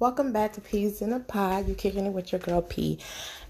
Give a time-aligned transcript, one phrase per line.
[0.00, 1.66] Welcome back to Peas in a Pod.
[1.66, 2.98] You're kicking it with your girl P.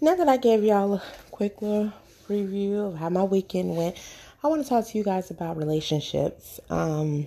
[0.00, 1.92] Now that I gave y'all a quick little
[2.28, 3.96] review of how my weekend went,
[4.44, 6.60] I want to talk to you guys about relationships.
[6.70, 7.26] Um,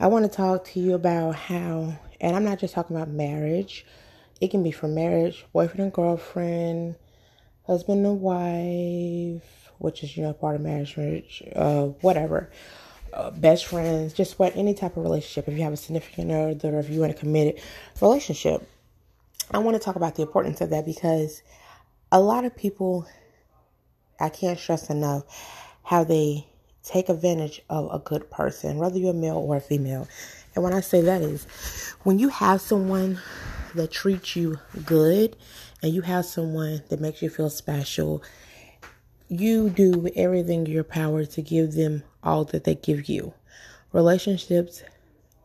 [0.00, 3.86] I want to talk to you about how, and I'm not just talking about marriage.
[4.40, 6.96] It can be from marriage, boyfriend and girlfriend,
[7.68, 12.50] husband and wife, which is you know part of marriage, uh, whatever
[13.12, 15.48] uh, best friends, just what any type of relationship.
[15.48, 17.62] If you have a significant other, or if you're in a committed
[18.00, 18.68] relationship,
[19.50, 21.42] I want to talk about the importance of that because
[22.12, 23.06] a lot of people,
[24.20, 25.24] I can't stress enough
[25.82, 26.46] how they
[26.82, 30.08] take advantage of a good person, whether you're a male or a female.
[30.54, 31.46] And when I say that is
[32.02, 33.20] when you have someone
[33.74, 35.36] that treats you good
[35.82, 38.22] and you have someone that makes you feel special,
[39.30, 43.32] you do everything in your power to give them all that they give you.
[43.92, 44.82] Relationships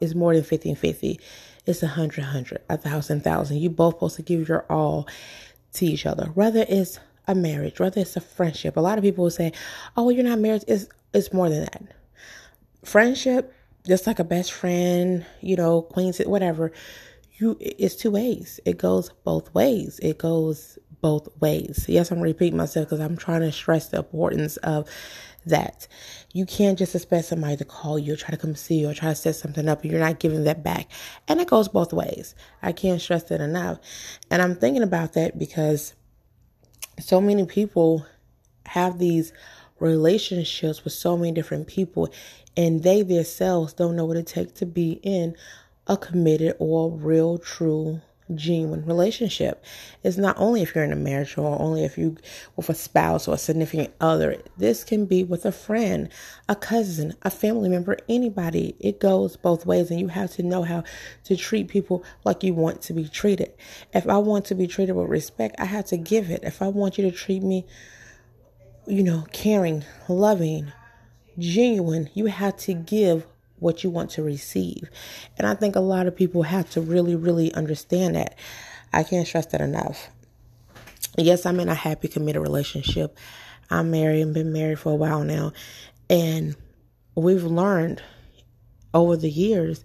[0.02, 1.20] is more than 50 and 50.
[1.66, 3.58] It's a hundred, hundred, a thousand, thousand.
[3.58, 5.08] You both supposed to give your all
[5.74, 6.26] to each other.
[6.34, 8.78] Whether it's a marriage, whether it's a friendship.
[8.78, 9.52] A lot of people will say,
[9.98, 11.84] "Oh, you're not married." It's it's more than that.
[12.84, 13.54] Friendship,
[13.88, 16.72] just like a best friend, you know, queens, whatever.
[17.38, 18.60] You, it's two ways.
[18.64, 20.00] It goes both ways.
[20.02, 21.86] It goes both ways.
[21.88, 24.90] Yes, I'm repeating myself because I'm trying to stress the importance of
[25.46, 25.88] that.
[26.34, 28.94] You can't just expect somebody to call you or try to come see you or
[28.94, 30.90] try to set something up and you're not giving that back.
[31.28, 32.36] And it goes both ways.
[32.62, 33.80] I can't stress that enough.
[34.30, 35.94] And I'm thinking about that because
[37.00, 38.06] so many people
[38.66, 39.32] have these
[39.80, 42.12] relationships with so many different people
[42.58, 45.36] and they themselves don't know what it takes to be in
[45.88, 48.02] a committed or real true
[48.34, 49.64] genuine relationship.
[50.04, 52.18] It's not only if you're in a marriage or only if you
[52.56, 54.42] with a spouse or a significant other.
[54.58, 56.10] This can be with a friend,
[56.50, 58.76] a cousin, a family member, anybody.
[58.80, 60.84] It goes both ways and you have to know how
[61.26, 63.54] to treat people like you want to be treated.
[63.94, 66.44] If I want to be treated with respect, I have to give it.
[66.44, 67.66] If I want you to treat me
[68.88, 70.72] you know, caring, loving,
[71.38, 73.26] genuine, you have to give
[73.66, 74.92] what you want to receive.
[75.40, 78.38] And I think a lot of people have to really, really understand that.
[78.94, 80.08] I can't stress that enough.
[81.18, 83.18] Yes, I'm in a happy, committed relationship.
[83.72, 85.52] I'm married and been married for a while now.
[86.12, 86.56] And
[87.16, 88.04] we've learned
[88.94, 89.84] over the years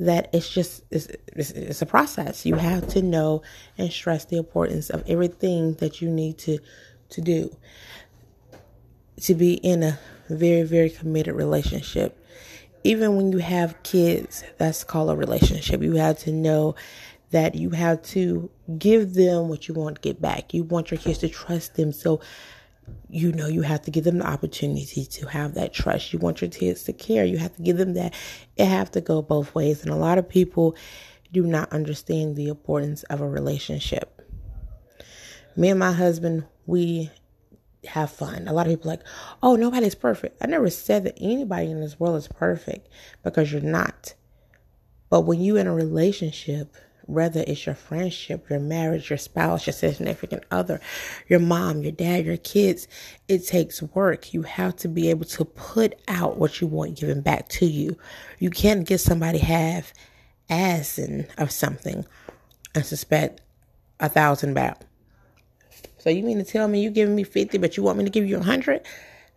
[0.00, 3.42] that it's just it's, it's, it's, a process you have to know
[3.76, 6.58] and stress the importance of everything that you need to
[7.08, 7.54] to do
[9.22, 9.98] to be in a
[10.28, 12.22] very very committed relationship
[12.86, 15.82] even when you have kids, that's called a relationship.
[15.82, 16.76] You have to know
[17.30, 18.48] that you have to
[18.78, 20.54] give them what you want to get back.
[20.54, 21.92] You want your kids to trust them.
[21.92, 22.20] So,
[23.10, 26.12] you know, you have to give them the opportunity to have that trust.
[26.12, 27.24] You want your kids to care.
[27.24, 28.14] You have to give them that.
[28.56, 29.82] It have to go both ways.
[29.82, 30.76] And a lot of people
[31.32, 34.22] do not understand the importance of a relationship.
[35.56, 37.10] Me and my husband, we
[37.86, 38.46] have fun.
[38.48, 39.02] A lot of people like,
[39.42, 40.42] oh, nobody's perfect.
[40.42, 42.88] I never said that anybody in this world is perfect
[43.22, 44.14] because you're not.
[45.08, 46.74] But when you're in a relationship,
[47.06, 50.80] whether it's your friendship, your marriage, your spouse, your significant other,
[51.28, 52.88] your mom, your dad, your kids,
[53.28, 54.34] it takes work.
[54.34, 57.96] You have to be able to put out what you want given back to you.
[58.38, 59.92] You can't get somebody half
[60.50, 62.04] ass and of something
[62.74, 63.40] and suspect
[64.00, 64.85] a thousand back.
[66.06, 68.10] So you mean to tell me you giving me 50, but you want me to
[68.10, 68.80] give you 100?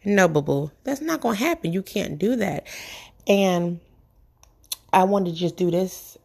[0.05, 0.71] No, boo boo.
[0.83, 1.73] That's not going to happen.
[1.73, 2.67] You can't do that.
[3.27, 3.79] And
[4.93, 6.15] I wanted to just do this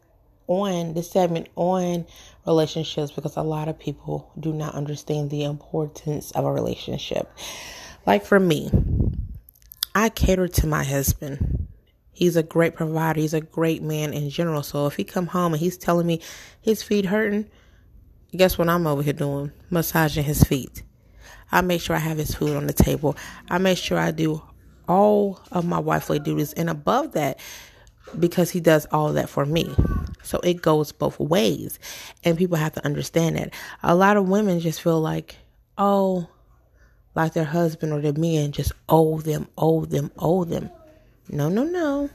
[0.45, 2.05] on the segment on
[2.45, 7.27] relationships because a lot of people do not understand the importance of a relationship.
[8.05, 8.69] Like for me,
[9.95, 11.69] I cater to my husband.
[12.11, 13.19] He's a great provider.
[13.19, 14.61] He's a great man in general.
[14.61, 16.21] So if he come home and he's telling me
[16.61, 17.49] his feet hurting,
[18.35, 19.51] guess what I'm over here doing?
[19.69, 20.83] Massaging his feet.
[21.51, 23.15] I make sure I have his food on the table.
[23.49, 24.41] I make sure I do
[24.87, 27.39] all of my wifely duties and above that
[28.19, 29.73] because he does all that for me.
[30.23, 31.79] So it goes both ways.
[32.23, 33.53] And people have to understand that.
[33.83, 35.37] A lot of women just feel like,
[35.77, 36.27] oh,
[37.15, 40.69] like their husband or their men just owe them, owe them, owe them.
[41.29, 42.09] No, no, no.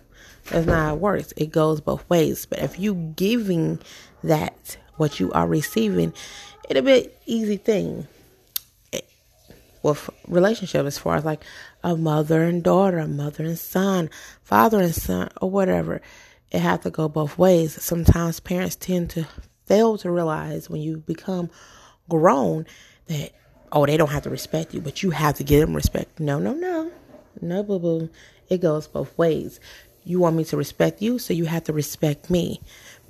[0.50, 1.32] That's not how it works.
[1.36, 2.46] It goes both ways.
[2.46, 3.80] But if you giving
[4.22, 6.12] that what you are receiving,
[6.68, 8.06] it'll be an easy thing
[9.82, 11.42] with relationship as far as like
[11.82, 14.10] a mother and daughter, a mother and son,
[14.44, 16.02] father and son, or whatever.
[16.50, 17.82] It has to go both ways.
[17.82, 19.26] Sometimes parents tend to
[19.64, 21.48] fail to realize when you become
[22.10, 22.66] grown
[23.06, 23.30] that
[23.72, 26.20] oh they don't have to respect you, but you have to give them respect.
[26.20, 26.90] No, no, no,
[27.40, 28.10] no, boo boo.
[28.50, 29.60] It goes both ways.
[30.04, 32.60] You want me to respect you, so you have to respect me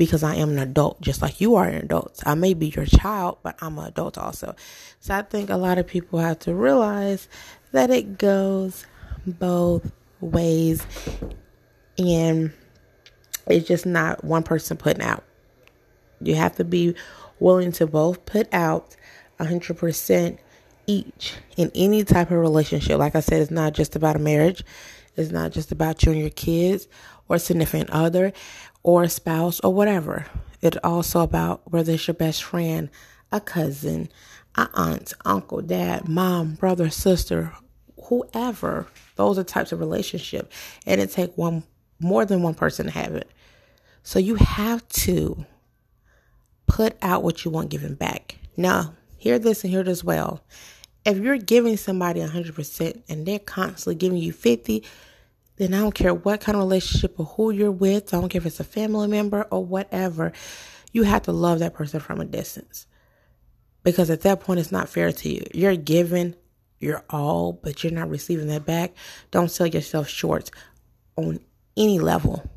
[0.01, 2.23] because I am an adult, just like you are an adult.
[2.25, 4.57] I may be your child, but I'm an adult also.
[4.99, 7.29] So I think a lot of people have to realize
[7.73, 8.87] that it goes
[9.27, 9.93] both
[10.23, 10.87] ways
[11.99, 12.51] and
[13.47, 15.23] it's just not one person putting out.
[16.23, 16.95] You have to be
[17.39, 18.97] willing to both put out
[19.39, 20.39] 100%
[20.87, 22.99] each in any type of relationship.
[22.99, 24.65] Like I said, it's not just about a marriage,
[25.19, 26.89] it's not just about you and your kids
[27.29, 28.33] or significant other
[28.83, 30.27] or a spouse or whatever.
[30.61, 32.91] It's also about whether it's your best friend,
[33.33, 34.09] a cousin,
[34.57, 37.53] a aunt, uncle, dad, mom, brother, sister,
[38.05, 38.87] whoever.
[39.17, 40.53] Those are types of relationship.
[40.87, 41.63] And it take one
[41.99, 43.31] more than one person to have it.
[44.03, 45.45] So you have to
[46.67, 48.37] put out what you want given back.
[48.57, 50.43] Now, hear this and hear this well.
[51.05, 54.85] If you're giving somebody 100% and they're constantly giving you 50,
[55.61, 58.41] then I don't care what kind of relationship or who you're with, I don't care
[58.41, 60.33] if it's a family member or whatever,
[60.91, 62.87] you have to love that person from a distance.
[63.83, 65.45] Because at that point, it's not fair to you.
[65.53, 66.35] You're giving
[66.79, 68.95] your all, but you're not receiving that back.
[69.33, 70.51] Don't sell yourself short
[71.17, 71.41] on
[71.77, 72.49] any level.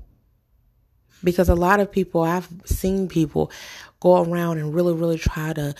[1.25, 3.51] Because a lot of people, I've seen people
[3.99, 5.75] go around and really, really try to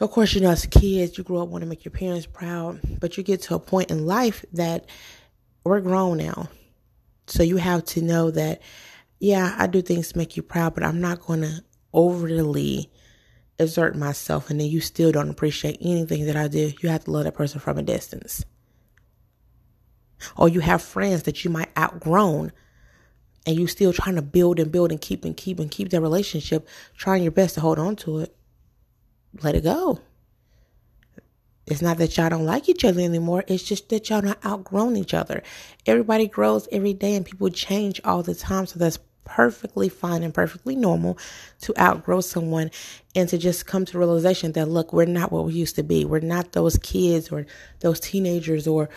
[0.00, 2.78] of course, you know, as kids, you grow up want to make your parents proud,
[3.00, 4.86] but you get to a point in life that
[5.68, 6.48] we're grown now.
[7.26, 8.60] So you have to know that,
[9.20, 11.62] yeah, I do things to make you proud, but I'm not going to
[11.92, 12.90] overly
[13.58, 16.72] exert myself and then you still don't appreciate anything that I do.
[16.80, 18.44] You have to love that person from a distance.
[20.36, 22.52] Or you have friends that you might outgrown
[23.46, 26.00] and you still trying to build and build and keep and keep and keep that
[26.00, 28.34] relationship, trying your best to hold on to it
[29.42, 30.00] let it go.
[31.70, 33.44] It's not that y'all don't like each other anymore.
[33.46, 35.42] It's just that y'all not outgrown each other.
[35.86, 38.66] Everybody grows every day and people change all the time.
[38.66, 41.18] So that's perfectly fine and perfectly normal
[41.60, 42.70] to outgrow someone
[43.14, 46.06] and to just come to realization that look, we're not what we used to be.
[46.06, 47.44] We're not those kids or
[47.80, 48.88] those teenagers or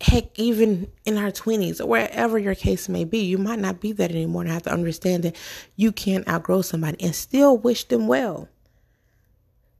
[0.00, 3.20] heck, even in our 20s or wherever your case may be.
[3.20, 5.36] You might not be that anymore and have to understand that
[5.76, 8.48] you can't outgrow somebody and still wish them well.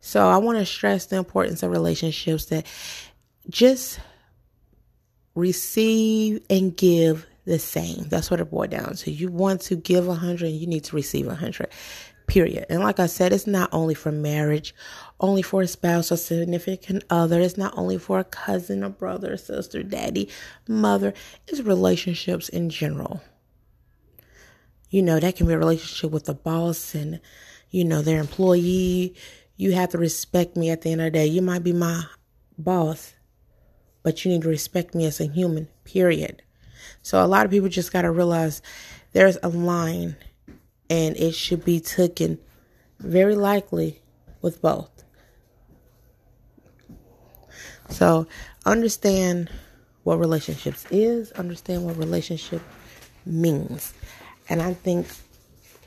[0.01, 2.67] So I want to stress the importance of relationships that
[3.51, 4.01] just
[5.35, 8.05] receive and give the same.
[8.09, 9.11] That's what it boils down to.
[9.11, 11.69] You want to give a hundred, you need to receive a hundred.
[12.27, 12.67] Period.
[12.69, 14.75] And like I said, it's not only for marriage,
[15.19, 17.41] only for a spouse or significant other.
[17.41, 20.29] It's not only for a cousin, a brother, a sister, daddy,
[20.69, 21.15] mother.
[21.47, 23.23] It's relationships in general.
[24.91, 27.21] You know, that can be a relationship with the boss and,
[27.71, 29.15] you know, their employee
[29.59, 31.27] you have to respect me at the end of the day.
[31.27, 32.05] You might be my
[32.57, 33.13] boss,
[34.03, 36.43] but you need to respect me as a human, period.
[37.03, 38.63] So a lot of people just got to realize
[39.13, 40.17] there's a line
[40.89, 42.39] and it should be taken
[43.01, 44.01] very likely
[44.41, 44.91] with both.
[47.91, 48.29] So
[48.65, 49.51] understand
[50.05, 52.63] what relationships is, understand what relationship
[53.27, 53.93] means.
[54.49, 55.09] And I think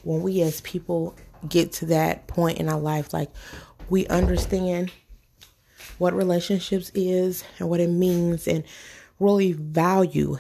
[0.03, 1.15] when we as people
[1.47, 3.29] get to that point in our life like
[3.89, 4.91] we understand
[5.97, 8.63] what relationships is and what it means and
[9.19, 10.37] really value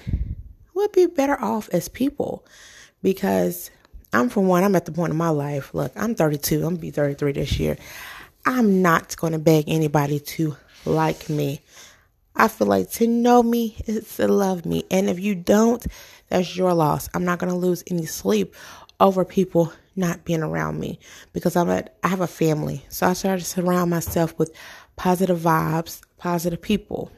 [0.81, 2.43] we'll be better off as people.
[3.03, 3.69] Because
[4.13, 6.77] I'm for one I'm at the point in my life look I'm 32 I'm gonna
[6.77, 7.77] be 33 this year.
[8.45, 11.61] I'm not to beg anybody to like me.
[12.35, 14.85] I feel like to know me is to love me.
[14.89, 15.85] And if you don't
[16.29, 17.09] that's your loss.
[17.13, 18.55] I'm not to lose any sleep
[18.99, 20.99] over people not being around me
[21.33, 22.85] because I'm a, I have a family.
[22.89, 24.53] So I started to surround myself with
[24.95, 27.11] positive vibes, positive people.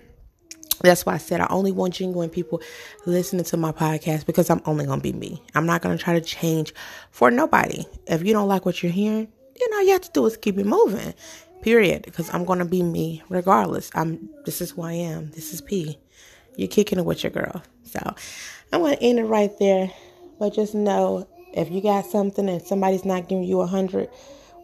[0.81, 2.61] That's why I said I only want genuine people
[3.05, 5.41] listening to my podcast because I'm only going to be me.
[5.55, 6.73] I'm not going to try to change
[7.11, 7.85] for nobody.
[8.07, 9.27] If you don't like what you're hearing,
[9.59, 11.13] then all you have to do is keep it moving.
[11.61, 12.03] Period.
[12.03, 13.91] Because I'm going to be me regardless.
[13.95, 15.31] I'm this is who I am.
[15.31, 15.97] This is P.
[16.57, 17.63] You're kicking it with your girl.
[17.83, 17.99] So
[18.73, 19.89] I'm going to end it right there.
[20.39, 24.09] But just know if you got something and somebody's not giving you a hundred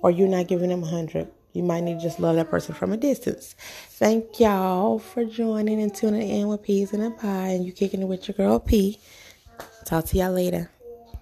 [0.01, 2.75] or you're not giving them a hundred, you might need to just love that person
[2.75, 3.55] from a distance.
[3.89, 8.01] Thank y'all for joining and tuning in with Peas in a Pod and you kicking
[8.01, 9.00] it with your girl P.
[9.86, 10.69] Talk to y'all later.